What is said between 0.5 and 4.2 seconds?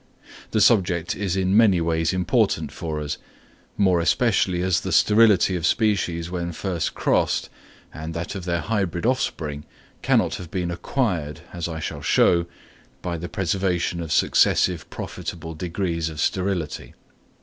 subject is in many ways important for us, more